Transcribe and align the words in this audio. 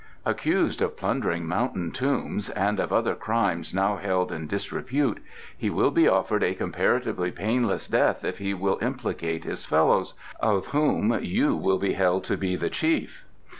"Accused 0.25 0.81
of 0.81 0.97
plundering 0.97 1.45
mountain 1.45 1.91
tombs 1.91 2.49
and 2.49 2.79
of 2.79 2.91
other 2.91 3.13
crimes 3.13 3.71
now 3.71 3.97
held 3.97 4.31
in 4.31 4.47
disrepute, 4.47 5.19
he 5.55 5.69
will 5.69 5.91
be 5.91 6.07
offered 6.07 6.41
a 6.41 6.55
comparatively 6.55 7.29
painless 7.29 7.87
death 7.87 8.23
if 8.25 8.39
he 8.39 8.55
will 8.55 8.79
implicate 8.81 9.43
his 9.43 9.63
fellows, 9.67 10.15
of 10.39 10.65
whom 10.69 11.19
you 11.23 11.55
will 11.55 11.77
be 11.77 11.93
held 11.93 12.23
to 12.23 12.35
be 12.35 12.55
the 12.55 12.71
chief. 12.71 13.25